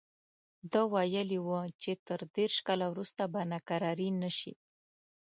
ده 0.71 0.81
ویلي 0.93 1.39
وو 1.45 1.61
چې 1.81 1.91
تر 2.07 2.19
دېرش 2.35 2.57
کاله 2.67 2.85
وروسته 2.89 3.23
به 3.33 3.41
ناکراري 3.51 4.09
نه 4.21 4.29
شي. 4.37 4.53